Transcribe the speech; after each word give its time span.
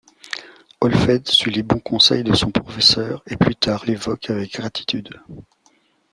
Holfeld 0.81 1.27
suit 1.27 1.51
les 1.51 1.61
bons 1.61 1.77
conseils 1.79 2.23
de 2.23 2.33
son 2.33 2.49
professeur 2.49 3.21
et 3.27 3.37
plus 3.37 3.55
tard 3.55 3.85
l'évoque 3.85 4.31
avec 4.31 4.53
gratitude. 4.53 5.11